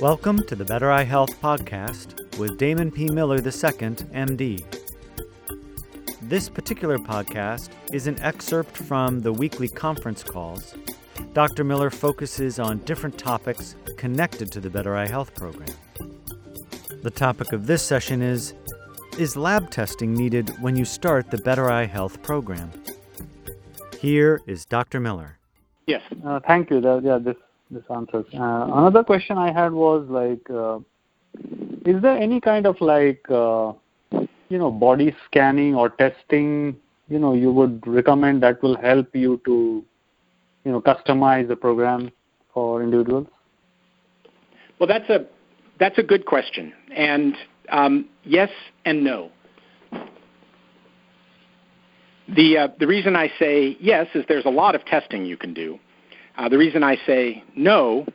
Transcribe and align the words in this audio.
Welcome 0.00 0.44
to 0.44 0.54
the 0.54 0.64
Better 0.64 0.92
Eye 0.92 1.02
Health 1.02 1.40
Podcast 1.40 2.38
with 2.38 2.56
Damon 2.56 2.92
P. 2.92 3.08
Miller 3.08 3.38
II, 3.38 3.42
MD. 3.42 4.62
This 6.22 6.48
particular 6.48 6.98
podcast 6.98 7.70
is 7.92 8.06
an 8.06 8.16
excerpt 8.20 8.76
from 8.76 9.22
the 9.22 9.32
weekly 9.32 9.66
conference 9.66 10.22
calls. 10.22 10.76
Dr. 11.32 11.64
Miller 11.64 11.90
focuses 11.90 12.60
on 12.60 12.78
different 12.84 13.18
topics 13.18 13.74
connected 13.96 14.52
to 14.52 14.60
the 14.60 14.70
Better 14.70 14.94
Eye 14.94 15.08
Health 15.08 15.34
program. 15.34 15.74
The 17.02 17.10
topic 17.10 17.52
of 17.52 17.66
this 17.66 17.82
session 17.82 18.22
is 18.22 18.54
Is 19.18 19.34
lab 19.34 19.70
testing 19.70 20.12
needed 20.12 20.50
when 20.60 20.76
you 20.76 20.84
start 20.84 21.30
the 21.30 21.38
Better 21.38 21.70
Eye 21.70 21.86
Health 21.86 22.22
program? 22.22 22.70
Here 23.98 24.42
is 24.46 24.66
Dr. 24.66 25.00
Miller. 25.00 25.38
Yes. 25.86 26.02
Uh, 26.22 26.38
thank 26.46 26.68
you. 26.68 26.82
That, 26.82 27.00
yeah, 27.02 27.16
this 27.16 27.36
this 27.70 27.82
answers. 27.88 28.26
Uh, 28.34 28.68
another 28.74 29.02
question 29.02 29.38
I 29.38 29.52
had 29.52 29.72
was 29.72 30.06
like, 30.10 30.50
uh, 30.50 30.80
is 31.86 32.02
there 32.02 32.18
any 32.18 32.42
kind 32.42 32.66
of 32.66 32.78
like, 32.82 33.24
uh, 33.30 33.72
you 34.50 34.58
know, 34.58 34.70
body 34.70 35.16
scanning 35.24 35.74
or 35.74 35.88
testing, 35.88 36.76
you 37.08 37.18
know, 37.18 37.32
you 37.32 37.50
would 37.50 37.86
recommend 37.86 38.42
that 38.42 38.62
will 38.62 38.76
help 38.76 39.16
you 39.16 39.40
to, 39.46 39.82
you 40.64 40.72
know, 40.72 40.82
customize 40.82 41.48
the 41.48 41.56
program 41.56 42.10
for 42.52 42.82
individuals? 42.82 43.28
Well, 44.78 44.86
that's 44.86 45.08
a 45.08 45.24
that's 45.80 45.96
a 45.96 46.02
good 46.02 46.26
question, 46.26 46.74
and 46.94 47.34
um, 47.70 48.08
yes 48.24 48.50
and 48.84 49.04
no. 49.04 49.30
The 52.28 52.58
uh, 52.58 52.68
the 52.78 52.86
reason 52.86 53.14
I 53.14 53.30
say 53.38 53.76
yes 53.80 54.08
is 54.14 54.24
there's 54.28 54.46
a 54.46 54.50
lot 54.50 54.74
of 54.74 54.84
testing 54.84 55.24
you 55.24 55.36
can 55.36 55.54
do. 55.54 55.78
Uh, 56.36 56.48
the 56.48 56.58
reason 56.58 56.82
I 56.82 56.96
say 57.06 57.42
no 57.54 58.06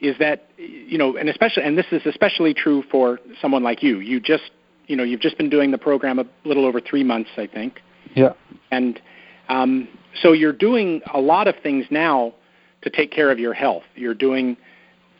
is 0.00 0.16
that 0.18 0.48
you 0.56 0.98
know, 0.98 1.16
and 1.16 1.28
especially, 1.28 1.64
and 1.64 1.76
this 1.76 1.86
is 1.90 2.02
especially 2.04 2.54
true 2.54 2.82
for 2.90 3.18
someone 3.40 3.62
like 3.62 3.82
you. 3.82 4.00
You 4.00 4.20
just, 4.20 4.50
you 4.86 4.96
know, 4.96 5.02
you've 5.02 5.20
just 5.20 5.38
been 5.38 5.50
doing 5.50 5.70
the 5.70 5.78
program 5.78 6.18
a 6.18 6.26
little 6.44 6.66
over 6.66 6.80
three 6.80 7.04
months, 7.04 7.30
I 7.36 7.46
think. 7.46 7.80
Yeah. 8.14 8.32
And 8.70 9.00
um, 9.48 9.88
so 10.22 10.32
you're 10.32 10.52
doing 10.52 11.00
a 11.12 11.20
lot 11.20 11.48
of 11.48 11.54
things 11.62 11.86
now 11.90 12.34
to 12.82 12.90
take 12.90 13.10
care 13.10 13.30
of 13.30 13.38
your 13.38 13.54
health. 13.54 13.82
You're 13.94 14.14
doing 14.14 14.56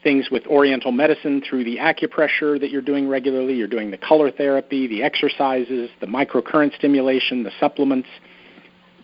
things 0.09 0.31
with 0.31 0.47
Oriental 0.47 0.91
medicine 0.91 1.43
through 1.47 1.65
the 1.65 1.77
acupressure 1.77 2.59
that 2.59 2.71
you're 2.71 2.81
doing 2.81 3.11
regularly. 3.11 3.53
You're 3.53 3.69
doing 3.69 3.91
the 3.91 3.99
color 3.99 4.31
therapy, 4.31 4.87
the 4.87 5.03
exercises, 5.03 5.91
the 6.01 6.07
microcurrent 6.07 6.75
stimulation, 6.75 7.43
the 7.43 7.51
supplements, 7.61 8.09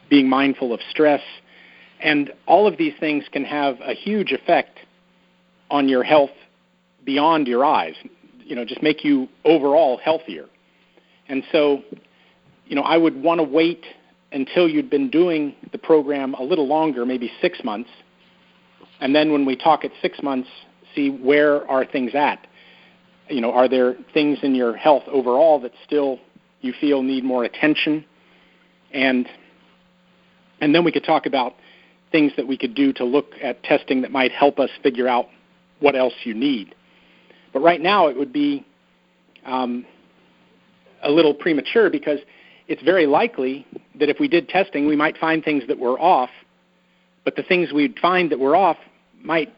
being 0.08 0.30
mindful 0.30 0.72
of 0.72 0.80
stress. 0.88 1.20
And 2.00 2.32
all 2.46 2.66
of 2.66 2.78
these 2.78 2.94
things 2.98 3.24
can 3.30 3.44
have 3.44 3.76
a 3.82 3.92
huge 3.92 4.32
effect 4.32 4.78
on 5.70 5.90
your 5.90 6.04
health 6.04 6.30
beyond 7.04 7.48
your 7.48 7.66
eyes, 7.66 7.96
you 8.42 8.56
know, 8.56 8.64
just 8.64 8.82
make 8.82 9.04
you 9.04 9.28
overall 9.44 9.98
healthier. 9.98 10.46
And 11.28 11.42
so, 11.52 11.82
you 12.64 12.76
know, 12.76 12.82
I 12.82 12.96
would 12.96 13.22
want 13.22 13.40
to 13.40 13.44
wait 13.44 13.84
until 14.32 14.70
you'd 14.70 14.88
been 14.88 15.10
doing 15.10 15.54
the 15.70 15.76
program 15.76 16.32
a 16.32 16.42
little 16.42 16.66
longer, 16.66 17.04
maybe 17.04 17.30
six 17.42 17.62
months. 17.62 17.90
And 19.00 19.14
then 19.14 19.32
when 19.32 19.44
we 19.44 19.54
talk 19.54 19.84
at 19.84 19.90
six 20.00 20.22
months, 20.22 20.48
see 20.94 21.10
where 21.10 21.68
are 21.70 21.84
things 21.84 22.12
at. 22.14 22.46
You 23.28 23.40
know, 23.40 23.52
are 23.52 23.68
there 23.68 23.96
things 24.12 24.38
in 24.42 24.54
your 24.54 24.76
health 24.76 25.04
overall 25.06 25.60
that 25.60 25.72
still 25.86 26.18
you 26.60 26.72
feel 26.80 27.02
need 27.02 27.24
more 27.24 27.44
attention? 27.44 28.04
And 28.92 29.28
and 30.60 30.74
then 30.74 30.84
we 30.84 30.92
could 30.92 31.04
talk 31.04 31.26
about 31.26 31.54
things 32.12 32.32
that 32.36 32.46
we 32.46 32.56
could 32.56 32.74
do 32.74 32.92
to 32.92 33.04
look 33.04 33.32
at 33.42 33.62
testing 33.64 34.02
that 34.02 34.12
might 34.12 34.30
help 34.30 34.58
us 34.58 34.70
figure 34.82 35.08
out 35.08 35.26
what 35.80 35.96
else 35.96 36.14
you 36.24 36.32
need. 36.32 36.74
But 37.52 37.60
right 37.60 37.80
now, 37.80 38.06
it 38.06 38.16
would 38.16 38.32
be 38.32 38.64
um, 39.44 39.84
a 41.02 41.10
little 41.10 41.34
premature 41.34 41.90
because 41.90 42.18
it's 42.68 42.82
very 42.82 43.06
likely 43.06 43.66
that 43.98 44.08
if 44.08 44.18
we 44.18 44.28
did 44.28 44.48
testing, 44.48 44.86
we 44.86 44.96
might 44.96 45.18
find 45.18 45.44
things 45.44 45.64
that 45.68 45.78
were 45.78 45.98
off, 46.00 46.30
but 47.24 47.36
the 47.36 47.42
things 47.42 47.72
we'd 47.72 47.98
find 47.98 48.30
that 48.30 48.38
were 48.38 48.56
off 48.56 48.76
might 49.22 49.52